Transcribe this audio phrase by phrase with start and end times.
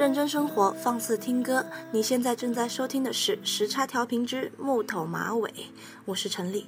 [0.00, 1.62] 认真生活，放肆听歌。
[1.92, 5.52] 你现在正在收听的是时差调频之木头马尾，
[6.06, 6.66] 我是陈丽。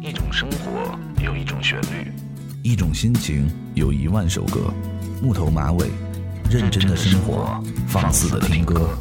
[0.00, 2.12] 一种生活有一种旋律，
[2.62, 4.72] 一种心情有一万首歌。
[5.20, 5.90] 木头马尾，
[6.48, 8.96] 认真的生活，放肆的听歌。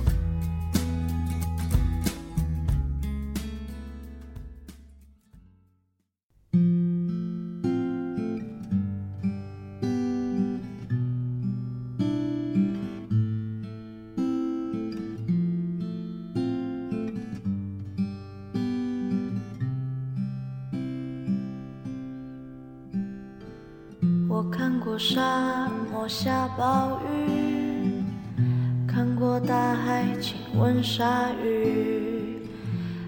[30.53, 32.37] 海亲吻鲨鱼，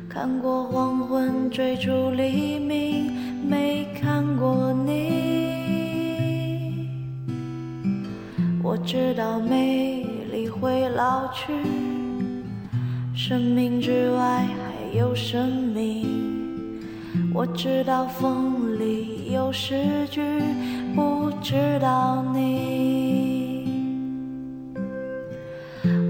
[0.09, 3.11] 看过黄昏追逐黎明，
[3.47, 6.89] 没看过你。
[8.63, 11.53] 我知道美丽会老去，
[13.13, 16.03] 生命之外还有生命。
[17.33, 20.21] 我知道风里有诗句，
[20.95, 23.04] 不知道你。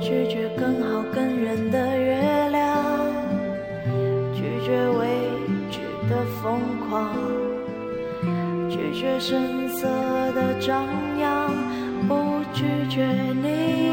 [0.00, 2.84] 拒绝更好更圆的月亮，
[4.32, 5.06] 拒绝未
[5.70, 7.14] 知的疯狂，
[8.70, 9.86] 拒绝声色
[10.32, 10.86] 的张
[11.20, 11.50] 扬，
[12.08, 13.04] 不拒绝
[13.42, 13.87] 你。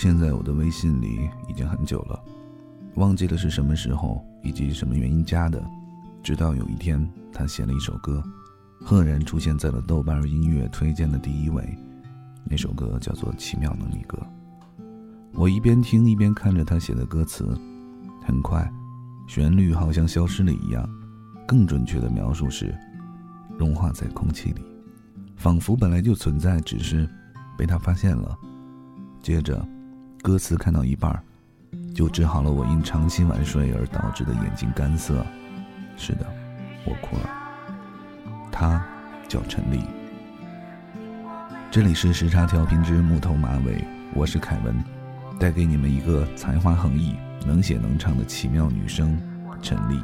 [0.00, 2.18] 现在我的微信里已经很久了，
[2.94, 5.62] 忘记了是什么时候以及什么原因加的。
[6.22, 8.24] 直到有一天，他写了一首歌，
[8.80, 11.76] 赫然出现在了豆瓣音乐推荐的第一位。
[12.44, 14.16] 那首歌叫做《奇妙能力歌》。
[15.34, 17.54] 我一边听一边看着他写的歌词，
[18.24, 18.66] 很快，
[19.28, 20.88] 旋律好像消失了一样。
[21.46, 22.74] 更准确的描述是，
[23.58, 24.62] 融化在空气里，
[25.36, 27.06] 仿佛本来就存在，只是
[27.58, 28.34] 被他发现了。
[29.20, 29.62] 接着，
[30.22, 31.18] 歌词看到一半，
[31.94, 35.24] 就治好了我因长期晚睡而导致的眼睛干涩。
[35.96, 36.26] 是的，
[36.84, 37.30] 我哭了。
[38.52, 38.84] 他
[39.26, 39.82] 叫陈丽。
[41.70, 43.82] 这里是时差调频之木头马尾，
[44.14, 44.84] 我是凯文，
[45.38, 47.14] 带给你们一个才华横溢、
[47.46, 49.18] 能写能唱的奇妙女生
[49.62, 49.98] 陈丽。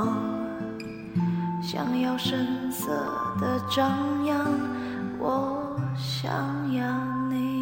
[0.00, 2.88] 疯狂，想要声色
[3.38, 4.50] 的张扬。
[5.18, 7.60] 我想要你。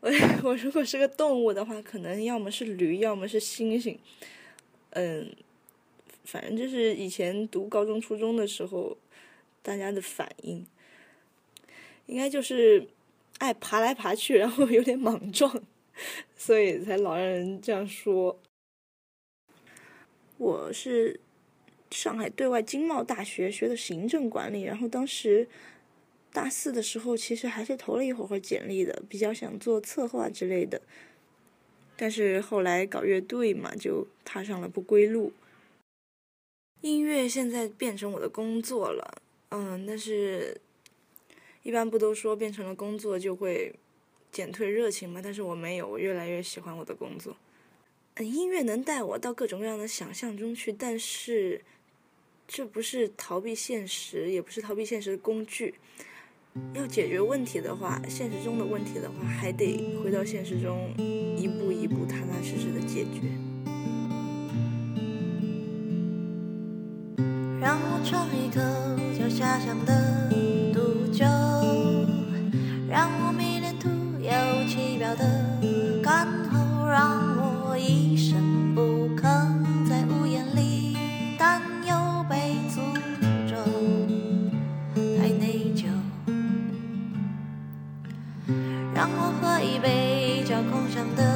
[0.00, 0.10] 我
[0.44, 3.96] 我如果是个动物的话，可能要么是驴，要么是猩猩。
[4.90, 5.34] 嗯，
[6.24, 8.98] 反正就是以前读高中、初中的时候，
[9.62, 10.66] 大家的反应，
[12.04, 12.86] 应该就是
[13.38, 15.62] 爱爬来爬去，然后有点莽撞。
[16.36, 18.40] 所以才老让人这样说。
[20.36, 21.20] 我是
[21.90, 25.48] 上海对外经贸大学学的行政管理，然后当时
[26.32, 30.82] 大四的时候，其实还是投了一会儿会简历的，比较想做策划之类的。
[31.96, 35.32] 但是后来搞乐队嘛，就踏上了不归路。
[36.80, 40.60] 音乐现在变成我的工作了，嗯，但是，
[41.64, 43.74] 一般不都说变成了工作就会
[44.30, 45.20] 减退热情吗？
[45.24, 47.36] 但是我没有，我越来越喜欢我的工作。
[48.20, 51.62] 音乐能带我到各种各样的想象中去，但是
[52.46, 55.74] 这不是逃避现实，也不是逃避现实的工具。
[56.74, 60.94] 要解决问题的话，现实中的问题的话，还得回到现实中，
[61.36, 63.22] 一步一步踏踏实实的解决。
[67.60, 68.60] 让我尝一口
[69.18, 70.23] 叫家乡的
[89.64, 91.33] 一杯叫空想的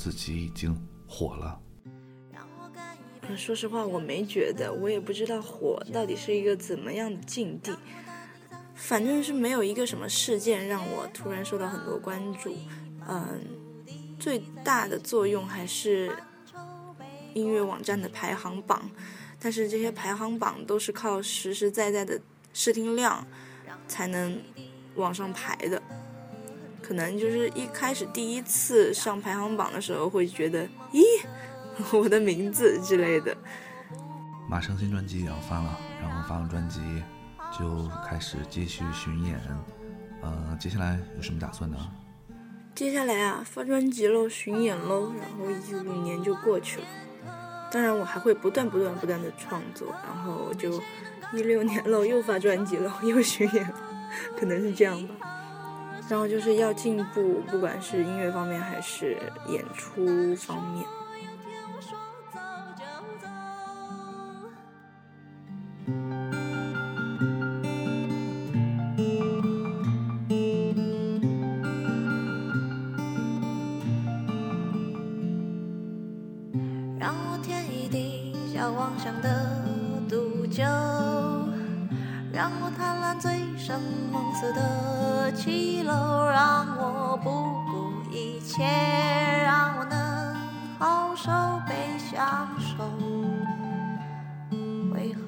[0.00, 0.74] 自己已经
[1.06, 1.60] 火了。
[3.36, 7.76] 说实话，我没觉得，我也不知道火到底是一个怎么样的境地。
[8.74, 12.56] 反正是没有一个什么事件让我突然受到很多关注。
[13.06, 13.44] 嗯，
[14.18, 16.10] 最大的作用还是
[17.34, 18.90] 音乐网站的排行榜，
[19.38, 22.18] 但是这些排行榜都是靠实实在在的
[22.54, 23.26] 试听量
[23.86, 24.40] 才能
[24.94, 25.82] 往上排的。
[26.90, 31.04] 可能就是一开始第一次上排行榜的时候，会觉得，咦，
[31.92, 33.32] 我的名字之类的。
[34.48, 36.80] 马上新专辑也要发了，然后发了专辑，
[37.56, 39.40] 就开始继续巡演。
[40.20, 41.76] 呃，接下来有什么打算呢？
[42.74, 46.86] 接下来啊，发专辑喽，巡演喽，然后一五年就过去了。
[47.70, 50.82] 当然，我还会不断不断不断的创作，然后就
[51.32, 53.72] 一六年喽，又发专辑喽，又巡演，
[54.36, 55.14] 可能是这样吧。
[56.10, 59.16] 然后就是要进步，不管是音乐方面还是
[59.46, 60.84] 演出方面。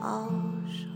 [0.02, 0.28] 好
[0.66, 0.88] 受。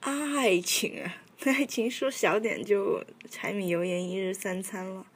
[0.00, 1.16] 爱情啊，
[1.46, 5.06] 爱情说小点就柴米油盐一日三餐了，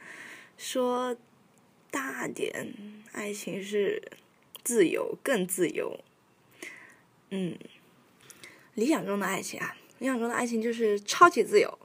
[0.57, 1.14] 说。
[1.90, 2.73] 大点，
[3.12, 4.02] 爱情是
[4.64, 6.00] 自由，更自由。
[7.28, 7.59] 嗯，
[8.73, 11.78] 理想中的爱情啊，理想中的爱情就是超级自由。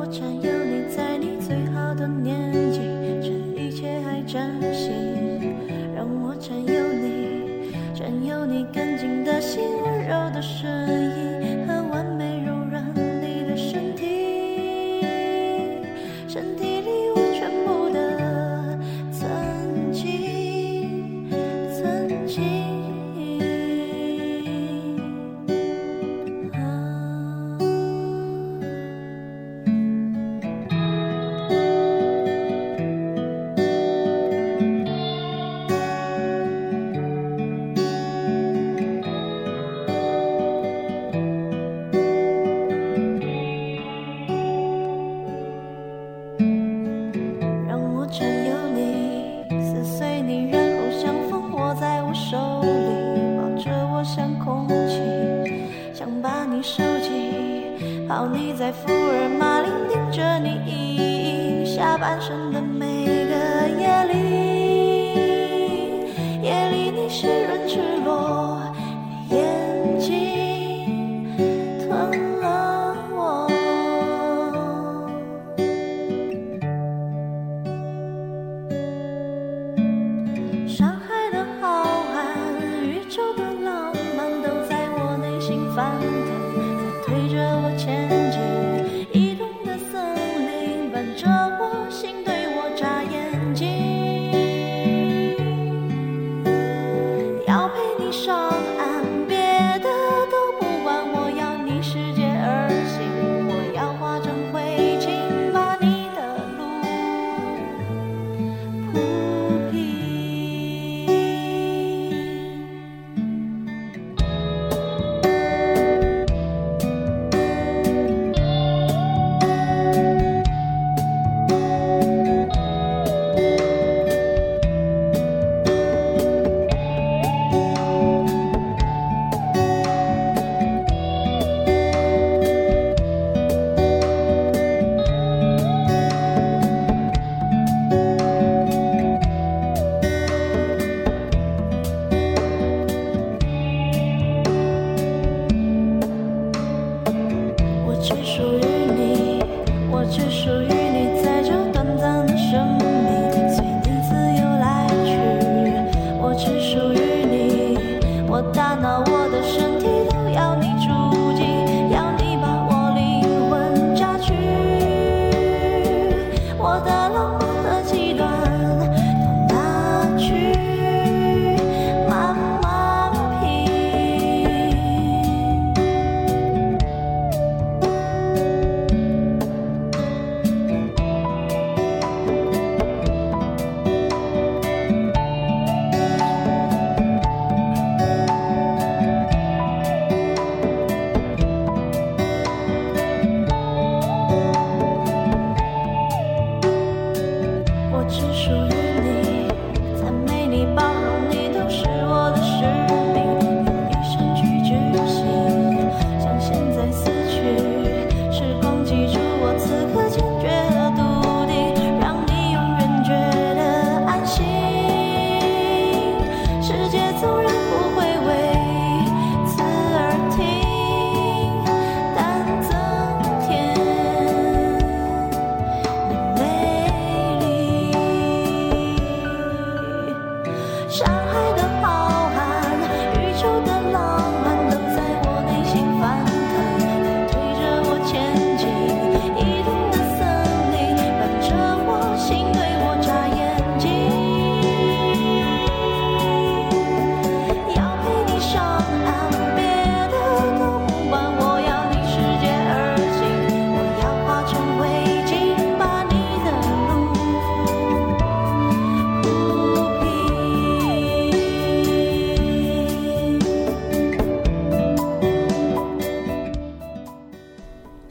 [0.00, 2.78] 我占有你在你最好的年纪
[3.20, 5.54] 趁一切还崭新
[5.94, 10.70] 让我占有你占有你干净的心温柔的声
[11.18, 11.29] 音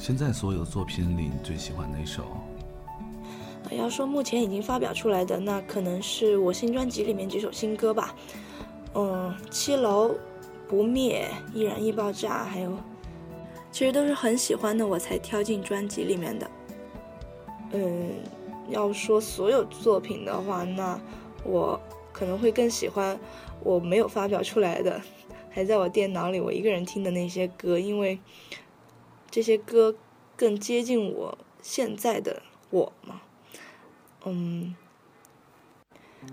[0.10, 2.24] 现在所有作品里，你最喜欢哪首？
[3.70, 8.16] 要说目前已经发表出来的，那可能是我新专辑里面几首新歌吧。
[8.96, 10.16] 嗯，七楼、
[10.68, 12.76] 不灭、易燃易爆炸，还有，
[13.72, 16.50] 其实都是很喜欢的，我才挑进专辑里面的。
[17.74, 18.10] 嗯，
[18.68, 21.00] 要说所有作品的话，那
[21.44, 21.80] 我
[22.12, 23.16] 可能会更喜欢
[23.64, 25.00] 我没有发表出来的，
[25.52, 28.18] 还在我电脑里我一个人听的那些歌，因为
[29.32, 29.96] 这些歌
[30.36, 33.22] 更接近我现在的我嘛。
[34.26, 34.76] 嗯，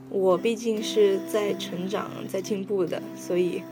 [0.09, 3.63] 我毕竟是在成长、在进步的，所以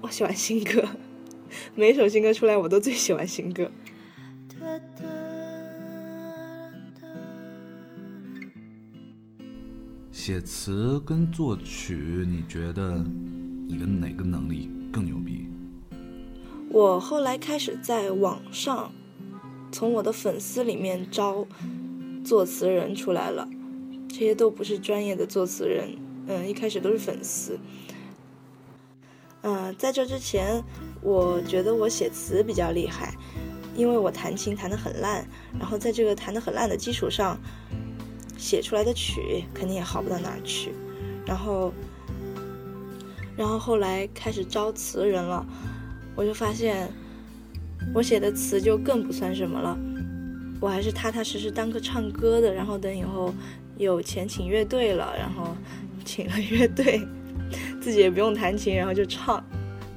[0.00, 0.86] 我喜欢新歌。
[1.74, 3.70] 每一首新歌出来，我都最喜欢新歌。
[10.10, 13.04] 写词跟作曲，你觉得
[13.66, 15.48] 你的哪个能力更牛逼？
[16.72, 18.90] 我后来开始在网上
[19.70, 21.46] 从我的粉丝里面招
[22.24, 23.46] 作词人出来了，
[24.08, 25.94] 这些都不是专业的作词人，
[26.28, 27.58] 嗯，一开始都是粉丝。
[29.42, 30.64] 嗯、在这之前，
[31.02, 33.14] 我觉得我写词比较厉害，
[33.76, 35.26] 因为我弹琴弹得很烂，
[35.58, 37.38] 然后在这个弹得很烂的基础上，
[38.38, 40.72] 写出来的曲肯定也好不到哪儿去。
[41.26, 41.70] 然后
[43.36, 45.44] 然后后来开始招词人了，
[46.14, 46.88] 我就发现
[47.94, 49.78] 我写的词就更不算什么了。
[50.60, 53.34] 我还是踏踏实实当个唱歌的，然后等以后
[53.78, 55.56] 有钱请乐队了，然后
[56.04, 57.00] 请了乐队，
[57.82, 59.42] 自己也不用弹琴，然后就唱。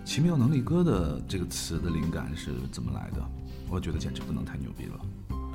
[0.04, 3.24] 奇妙能力歌的这个词的灵感是怎么来的？
[3.70, 5.06] 我觉得简直不能太牛逼了。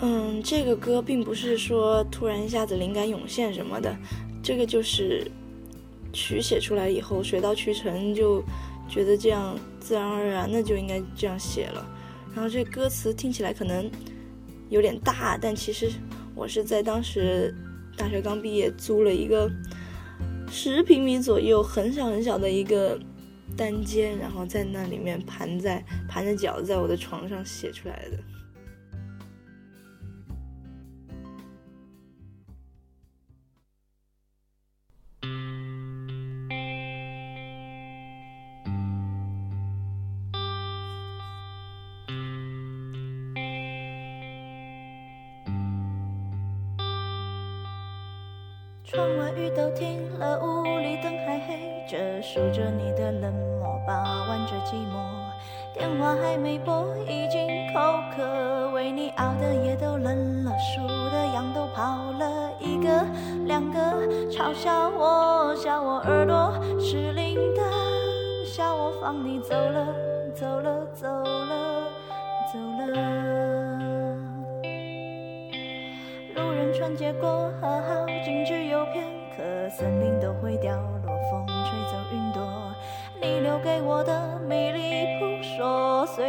[0.03, 3.97] 嗯，这个歌并不是说突然一下子灵感涌现什么的，
[4.43, 5.31] 这个就是
[6.13, 8.43] 曲写出来以后水到渠成，就
[8.89, 11.85] 觉得这样自然而然的就应该这样写了。
[12.35, 13.91] 然后这歌词听起来可能。
[14.71, 15.91] 有点大，但其实
[16.33, 17.53] 我是在当时
[17.97, 19.51] 大学刚毕业，租了一个
[20.49, 22.97] 十平米左右很小很小的一个
[23.57, 28.40] 单间，然后在那里面盘在盘着脚在我的床上写出来的。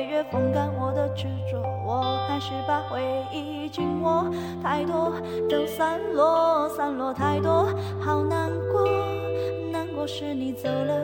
[0.02, 3.00] 岁月风干我的执着，我还是把回
[3.32, 4.26] 忆紧握。
[4.64, 5.14] 太多
[5.48, 7.68] 都散落，散落太多，
[8.00, 8.90] 好难过，
[9.72, 10.96] 难过是你走了，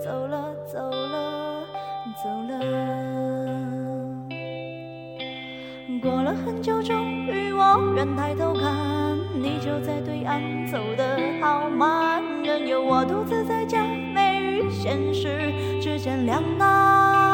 [0.00, 1.64] 走了，走了，
[2.22, 2.60] 走了。
[6.00, 13.82] 过了很久，终于我愿抬头看，你就在对岸，走得好慢，任由我独自在假
[14.14, 17.33] 寐与现实之间两难。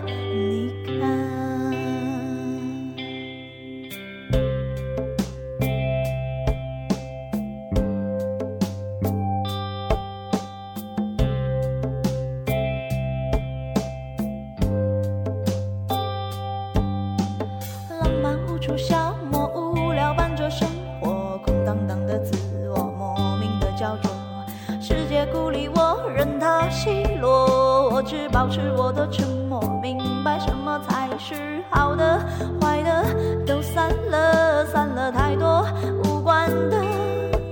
[25.25, 32.19] 鼓励我任他奚落我只保持我的沉默，明白什么才是好的，
[32.59, 33.05] 坏的
[33.45, 35.65] 都散了，散了太多
[36.03, 36.81] 无关的，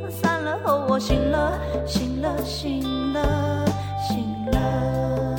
[0.09, 1.53] 散了后我醒了，
[1.85, 3.65] 醒了，醒了，
[4.07, 5.35] 醒了。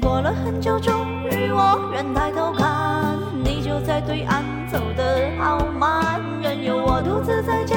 [0.00, 0.32] 过了。
[0.44, 7.76] 很久，终于我愿抬头看，你就在对岸，走得好慢，任由我独自在假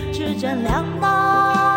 [0.31, 1.70] 之间两难。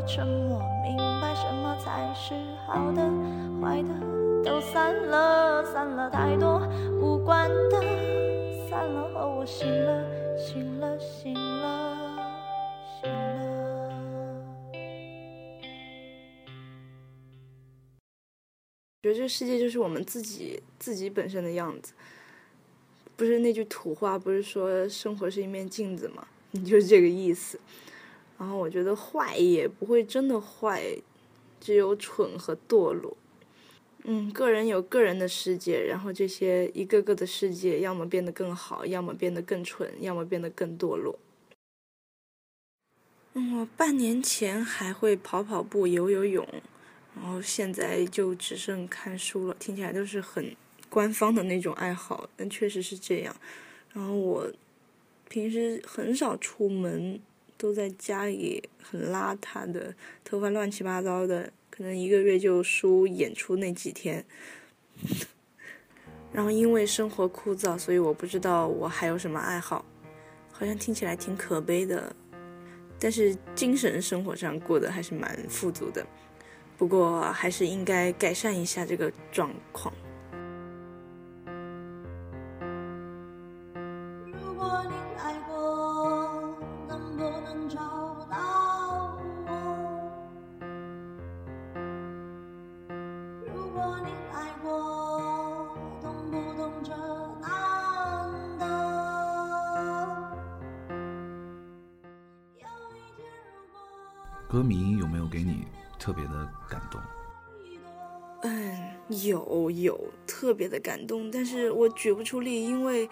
[0.00, 0.58] 的沉默。
[0.82, 2.34] 明白什么才是
[2.66, 3.02] 好的，
[3.60, 3.88] 坏的
[4.42, 6.60] 都散了，散了太多
[7.00, 7.80] 无关的，
[8.68, 12.16] 散了后我醒了，醒了，醒了，
[13.02, 13.90] 醒了。
[19.02, 21.92] 觉得这个世界就是我们自己自己本身的样子。
[23.16, 26.26] 不是那句土话，不是说生活是一面镜子吗？
[26.52, 27.60] 你就是这个意思。
[28.40, 30.96] 然后我觉得坏也不会真的坏，
[31.60, 33.14] 只有蠢和堕落。
[34.04, 41.18] 嗯，个人有个人的世界，然后这些一个个的世界，要么变得更好，要么变得更蠢，要么变得更堕落。
[43.34, 46.48] 嗯，我半年前还会跑跑步、游游泳，
[47.14, 49.54] 然后现在就只剩看书了。
[49.58, 50.56] 听起来都是很
[50.88, 53.36] 官方的那种爱好，但确实是这样。
[53.92, 54.50] 然后我
[55.28, 57.20] 平时很少出门，
[57.60, 59.94] 都在家里很邋遢的，
[60.24, 61.52] 头发乱七八糟的。
[61.70, 64.24] 可能一个月就输演出那几天，
[66.32, 69.84] 然后因为生活枯燥，所以我不知道我还有什么爱好，
[70.52, 72.14] 好像听起来挺可悲的，
[72.98, 76.06] 但是精神生活上过得还是蛮富足的，
[76.76, 79.94] 不过还是应该改善一下这个状况。
[104.50, 105.64] 歌迷有没有给你
[105.96, 107.00] 特别的感动？
[108.42, 108.90] 嗯，
[109.22, 113.08] 有有特别的感动，但是我举不出例，因为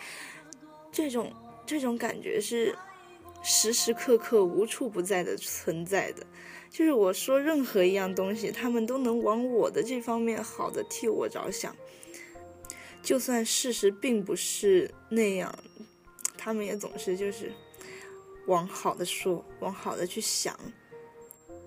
[0.90, 1.32] 这种
[1.64, 2.76] 这种感觉是
[3.40, 6.26] 时时刻刻无处不在的存在的。
[6.70, 11.72] 就是我说任何一样东西，他们都能往我的这方面好的替我着想，
[13.00, 15.56] 就算事实并不是那样，
[16.36, 17.52] 他们也总是就是
[18.46, 20.58] 往好的说，往好的去想。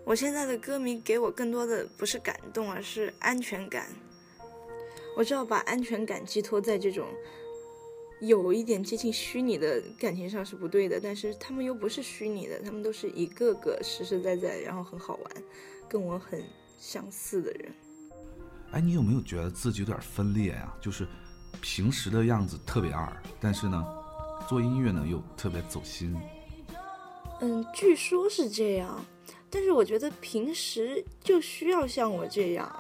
[0.03, 3.87] 我现在的歌迷给我更多的不是感动，而是安全感。
[5.15, 7.07] 我知道把安全感寄托在这种
[8.19, 15.43] 有一点接近虚拟的感情上是不对的，但是他们又不是虚拟的，他们都是一个个实实在在，然后很好玩，
[15.87, 16.43] 跟我很
[16.79, 17.71] 相似的人。
[18.71, 20.73] 哎，你有没有觉得自己有点分裂呀？
[20.81, 21.05] 就是
[21.61, 23.85] 平时的样子特别二，但是呢，
[24.47, 26.17] 做音乐呢又特别走心。
[27.41, 29.03] 嗯，据说是这样。
[29.51, 32.73] 但是我觉得平时就需要像我这样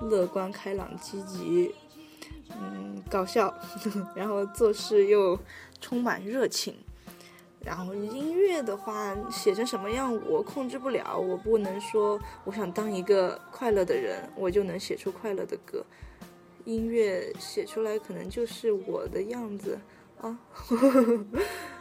[0.00, 1.72] 乐观开朗、积极，
[2.50, 3.54] 嗯，搞笑，
[4.16, 5.38] 然后做事又
[5.80, 6.74] 充满热情。
[7.64, 15.84] 然后音乐的话，写成什么样我控制不了，我不能说我想当一个快乐的人，我就能写出快乐的歌。
[16.64, 19.78] 音乐写出来可能就是我的样子
[20.20, 20.38] 啊。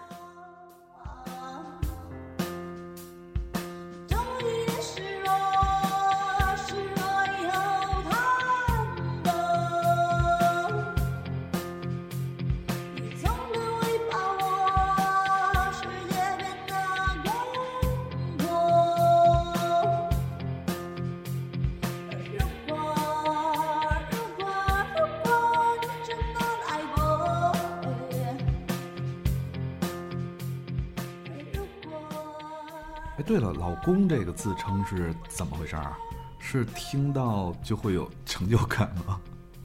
[33.87, 35.97] 公这个自称是怎么回事啊？
[36.39, 39.21] 是听到就会有成就感吗？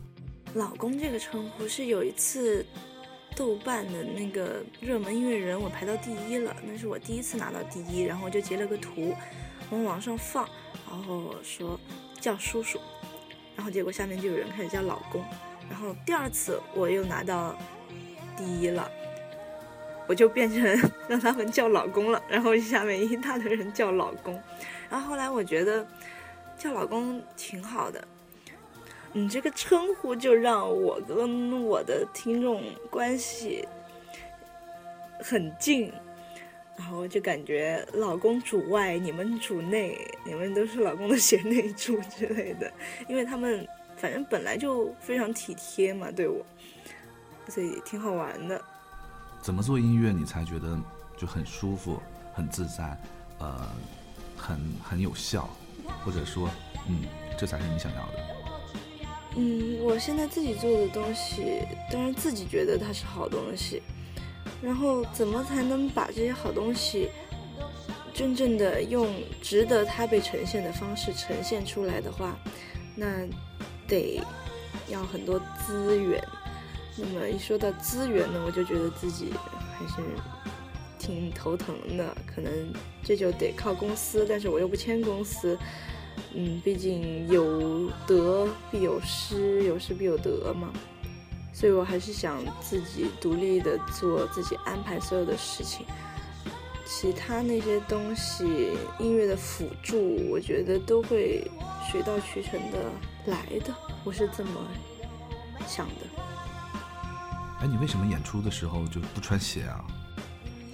[0.55, 2.65] 老公这个称呼是有一次
[3.35, 9.13] 豆瓣的那个热门音乐人，我排到第一了，那是我第一次拿到第一，然后我就截了个图
[9.71, 10.49] 往网上放，
[10.89, 11.77] 然后说
[12.21, 12.79] 叫叔叔，
[13.57, 15.21] 然后结果下面就有人开始叫老公，
[15.69, 17.57] 然后第二次我又拿到
[18.37, 18.89] 第一了。
[20.13, 20.63] 我就变成
[21.09, 24.39] 让他们叫老公了，然后下面一大堆人叫老公，
[24.91, 25.87] 然后后来我觉得
[26.59, 28.07] 叫老公挺好的，
[29.15, 33.67] 你这个称呼就让我跟我的听众关系
[35.19, 35.91] 很近，
[36.77, 42.71] 然后就感觉老公主外，你们主内，你们都是老公的贤内助之类的，
[43.09, 46.45] 因为他们反正本来就非常体贴嘛，对我，
[47.49, 48.63] 所以挺好玩的。
[49.43, 50.79] 怎么做音乐你才觉得
[51.17, 52.01] 就很舒服、
[52.33, 52.97] 很自在，
[53.41, 53.69] 呃，
[54.37, 55.51] 很很有效，
[56.05, 56.49] 或者说，
[56.89, 57.01] 嗯，
[57.37, 58.13] 这才是你想要的。
[59.37, 63.83] 嗯，我现在自己做的东西，当然自己觉得它是好东西，
[64.63, 67.09] 然后怎么才能把这些好东西
[68.15, 72.39] 真正的用值得它被呈现的方式呈现出来的话，
[72.95, 73.27] 那
[73.89, 74.23] 得
[74.89, 76.23] 要很多资源。
[76.97, 79.33] 那么一说到资源呢，我就觉得自己
[79.79, 80.03] 还是
[80.99, 82.53] 挺头疼的，可能
[83.03, 85.59] 这就得靠公司，但是我又不签公司，
[86.35, 90.71] 嗯，毕竟有得必有失，有失必有得嘛。
[91.55, 95.85] 所以我还是想自己独立的做，自己安排所有的事情。
[96.85, 101.51] 其他那些东西，音乐的辅助，我觉得都会
[101.91, 102.79] 水到渠成的
[103.27, 103.75] 来的，
[104.05, 104.67] 我是这么
[105.67, 106.22] 想的。
[107.63, 109.85] 哎，你为什么演出的时候就不穿鞋啊？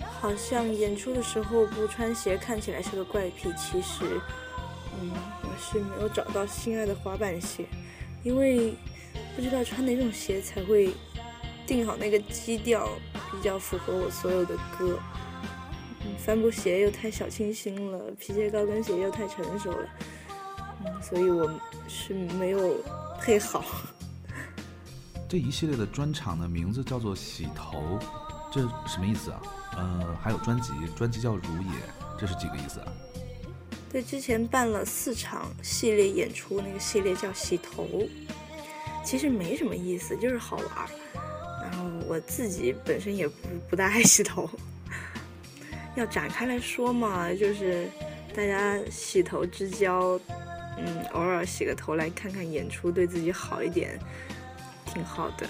[0.00, 4.18] 好像演出的时候不穿鞋看起来是个怪癖，其实，
[4.98, 5.10] 嗯，
[5.42, 7.66] 我是没有找到心爱的滑板鞋，
[8.24, 8.72] 因为
[9.36, 10.94] 不知道穿哪种鞋才会
[11.66, 12.88] 定好那个基调，
[13.30, 14.98] 比较符合我所有的歌。
[16.00, 19.88] 嗯，帆布鞋又太小清新了，皮鞋高跟鞋又太成熟了，
[20.86, 21.48] 嗯，所以我
[21.86, 22.76] 是没有
[23.20, 23.62] 配好。
[25.28, 27.98] 这一系列的专场的名字叫做“洗头”，
[28.50, 29.42] 这什么意思啊？
[29.76, 31.68] 呃，还有专辑，专辑叫《如也》，
[32.18, 32.86] 这是几个意思啊？
[33.92, 38.08] 对，之前办了四场系列演出，那个系列叫“洗头”，
[39.04, 40.88] 其实没什么意思，就是好玩儿。
[41.62, 43.34] 然后我自己本身也不
[43.68, 44.48] 不大爱洗头，
[45.94, 47.86] 要展开来说嘛，就是
[48.34, 50.18] 大家洗头之交，
[50.78, 53.98] 嗯，偶尔洗个头来看看演出，对自己好一点，
[54.92, 55.46] 挺好的。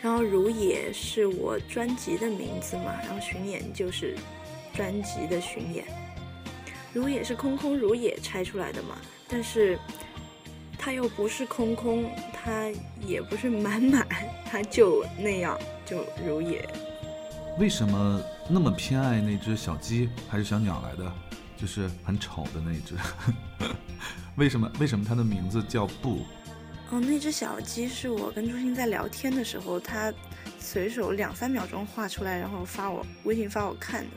[0.00, 4.16] 然后如也是我专辑的名字嘛，然后巡演就是
[4.74, 5.84] 专辑的巡演。
[6.92, 8.96] 如也是空空如也拆出来的嘛，
[9.28, 9.78] 但是
[10.78, 12.70] 它又不是空空，它
[13.06, 14.06] 也不是满满，
[14.50, 16.66] 它就那样，就如也。
[17.58, 21.12] 为什么那么偏爱那只小鸡还是小鸟来的？
[21.56, 22.94] 就是很丑的那只。
[24.36, 24.72] 为什么？
[24.80, 26.24] 为什么它的名字叫布？
[26.90, 30.12] 哦，那只小鸡是我跟朱星在聊天的时候，他
[30.58, 34.10] 随手两三秒钟画出来，然后发我微信发我看的。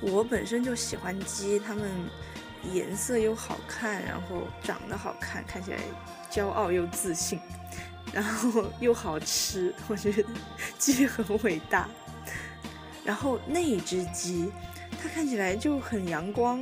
[0.00, 1.88] 我本身就喜欢鸡，它们
[2.72, 5.78] 颜色又好看，然后长得好看，看起来
[6.28, 7.38] 骄傲又自信，
[8.12, 10.24] 然后 又好吃，我觉得
[10.76, 11.88] 鸡很伟大。
[13.04, 14.50] 然后那只鸡，
[15.00, 16.60] 它看起来就很阳光，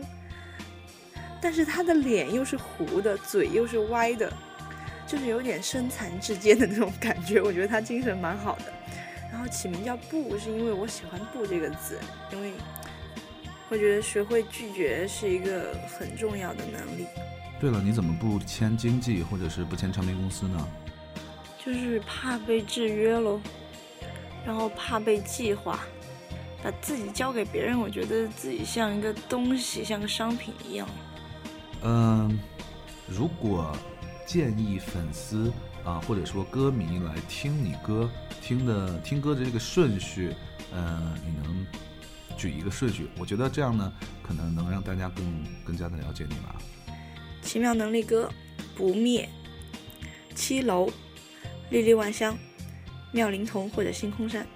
[1.41, 4.31] 但是它的脸又是糊的，嘴又是歪的。
[5.13, 8.73] 就是有点身残志坚的那种感觉，我觉得他精神蛮好的。
[9.31, 12.01] 然后起名叫“不”，是因为我喜欢“不”这个字，
[12.33, 12.55] 因为
[13.69, 17.05] 我觉得学会拒绝是一个很重要的能力。
[17.61, 20.67] 对了，你怎么不签经纪或者是不签唱片公司呢？
[21.63, 23.39] 就是怕被制约喽，
[24.47, 25.81] 然后怕被计划，
[26.63, 30.89] 把自己交给别人，我觉得自己像一个东西，像个商品一样。
[31.83, 32.41] 嗯，
[33.07, 33.77] 如果。
[34.33, 35.53] 建议粉丝
[35.85, 38.09] 啊，或者说歌迷来听你歌，
[38.41, 40.35] 听的听歌的这个顺序，
[40.73, 41.67] 呃，你能
[42.35, 43.11] 举一个顺序？
[43.19, 43.93] 我觉得这样呢，
[44.23, 46.57] 可能能让大家更更加的了解你吧。
[47.43, 48.33] 奇妙能力歌，
[48.75, 49.29] 不灭，
[50.35, 50.91] 七楼，
[51.69, 52.35] 粒粒万香，
[53.13, 54.47] 妙龄童或者星空山。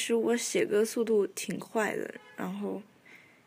[0.00, 2.80] 其实我写歌速度挺快的，然后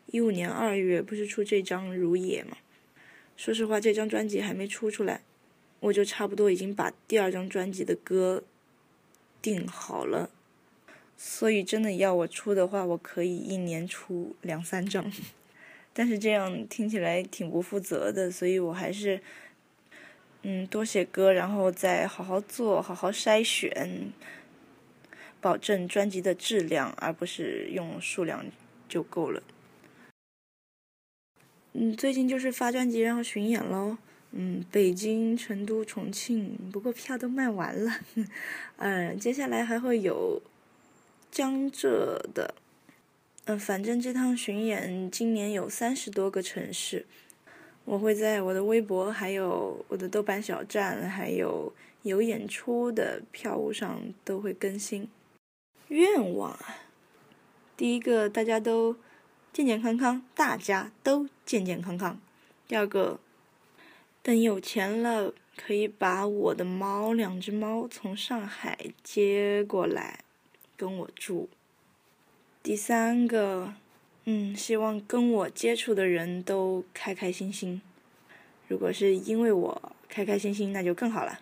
[0.06, 2.56] 一五年二月不是出这张《如也》嘛？
[3.36, 5.22] 说实话，这张专辑还没出出来，
[5.80, 8.44] 我就差不多已经把第二张专辑的歌
[9.42, 10.30] 定好了。
[11.16, 15.12] 所以真的要我出的话，我可以一年出两三张，
[15.92, 19.20] 但是这样听起来挺不负责的，所以我还是
[20.42, 24.12] 嗯多写歌，然后再好好做，好好筛选。
[25.44, 28.46] 保证专辑的质量，而不是用数量
[28.88, 29.42] 就够了。
[31.74, 33.98] 嗯，最近就是发专辑，然后巡演喽。
[34.30, 38.00] 嗯，北京、成都、重庆，不过票都卖完了。
[38.78, 40.40] 嗯，接下来还会有
[41.30, 42.54] 江浙的。
[43.44, 47.04] 嗯，反正这趟巡演今年有三十多个城市，
[47.84, 51.70] 我会在我的微博、还有我的豆瓣小站、还有
[52.02, 55.06] 有演出的票务上都会更新。
[55.88, 56.76] 愿望啊，
[57.76, 58.96] 第一个大家都
[59.52, 62.18] 健健康康，大家都健健康康。
[62.66, 63.20] 第二个，
[64.22, 70.20] 等有钱了，可以把我的猫两只猫从上海接过来
[70.76, 71.48] 跟我住。
[72.62, 73.74] 第三个，
[74.24, 77.82] 嗯，希望跟我接触的人都开开心心。
[78.66, 81.40] 如果是因为我开开心心，那就更好了。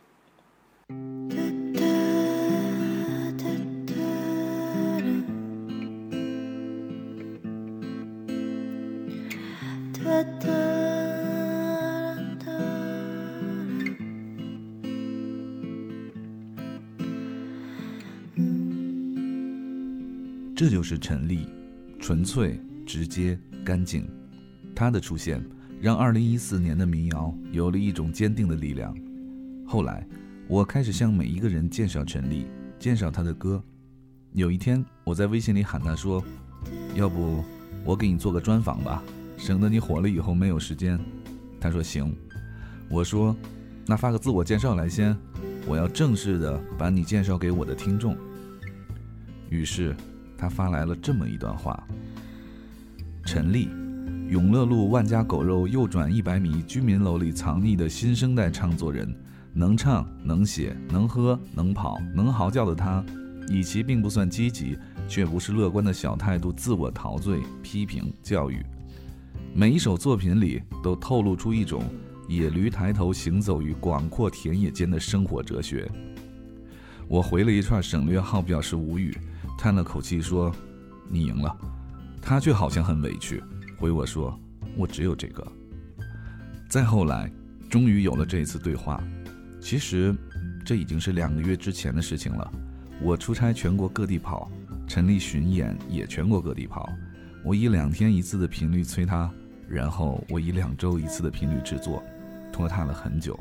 [20.62, 21.48] 这就是陈粒，
[21.98, 24.08] 纯粹、直接、干净。
[24.76, 25.44] 他的出现
[25.80, 28.96] 让2014年的民谣有了一种坚定的力量。
[29.66, 30.06] 后来，
[30.46, 32.46] 我开始向每一个人介绍陈粒，
[32.78, 33.60] 介绍他的歌。
[34.34, 36.22] 有一天，我在微信里喊他说
[36.94, 37.42] ：“要不
[37.84, 39.02] 我给你做个专访吧。”
[39.36, 40.96] 省得你火了以后没有时间，
[41.60, 42.14] 他说行，
[42.88, 43.36] 我说，
[43.84, 45.18] 那发个自我介绍来先，
[45.66, 48.16] 我要正式的把你介绍给我的听众。
[49.50, 49.94] 于是
[50.42, 51.86] 他发来了这么一段话：
[53.24, 53.68] 陈丽，
[54.28, 59.14] 永乐路万家狗肉右转一百米居民楼里藏匿的新生代唱作人，
[59.52, 63.04] 能唱能写能喝能跑能嚎叫的他，
[63.48, 64.76] 以其并不算积极
[65.06, 68.66] 却不是乐观的小态度自我陶醉批评教育。
[69.54, 71.84] 每一首作品里都透露出一种
[72.26, 75.88] 野驴抬头行走于广阔田野间的生活哲学。
[77.06, 79.16] 我回了一串省略号，表示无语，
[79.58, 80.54] 叹了口气说
[81.08, 81.56] ：“你赢了。”
[82.20, 83.42] 他却好像很委屈，
[83.78, 84.38] 回我说
[84.76, 85.46] ：“我只有这个。”
[86.68, 87.30] 再后来，
[87.68, 89.02] 终于有了这次对话。
[89.60, 90.14] 其实，
[90.64, 92.52] 这已经是两个月之前的事情了。
[93.00, 94.50] 我出差全国各地跑，
[94.86, 96.88] 陈立巡演也全国各地跑。
[97.44, 99.30] 我以两天一次的频率催他。
[99.68, 102.02] 然后我以两周一次的频率制作，
[102.52, 103.38] 拖沓了很久。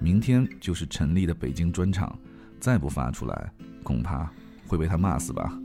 [0.00, 2.18] 明天就是陈立的北京专场，
[2.58, 3.52] 再不发出来，
[3.84, 4.28] 恐怕
[4.66, 5.58] 会被他骂死吧。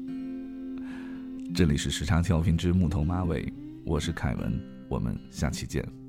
[1.53, 3.51] 这里是时差调频之木头马尾，
[3.83, 6.00] 我是凯文，我们下期见。